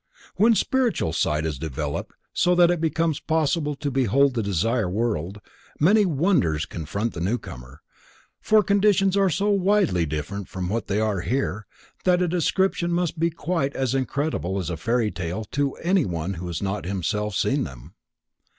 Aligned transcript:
_When 0.35 0.55
spiritual 0.55 1.13
sight 1.13 1.45
is 1.45 1.59
developed 1.59 2.13
so 2.33 2.55
that 2.55 2.71
it 2.71 2.81
becomes 2.81 3.19
possible 3.19 3.75
to 3.75 3.91
behold 3.91 4.33
the 4.33 4.41
Desire 4.41 4.89
World, 4.89 5.39
many 5.79 6.07
wonders 6.07 6.65
confront 6.65 7.13
the 7.13 7.19
newcomer, 7.21 7.83
for 8.41 8.63
conditions 8.63 9.15
are 9.15 9.29
so 9.29 9.51
widely 9.51 10.07
different 10.07 10.49
from 10.49 10.69
what 10.69 10.87
they 10.87 10.99
are 10.99 11.21
here, 11.21 11.67
that 12.03 12.19
a 12.19 12.27
description 12.27 12.91
must 12.91 13.19
sound 13.21 13.37
quite 13.37 13.75
as 13.75 13.93
incredible 13.93 14.57
as 14.57 14.71
a 14.71 14.75
fairy 14.77 15.11
tale 15.11 15.43
to 15.51 15.75
anyone 15.75 16.33
who 16.33 16.47
has 16.47 16.63
not 16.63 16.85
himself 16.87 17.35
seen 17.35 17.63
them. 17.63 17.93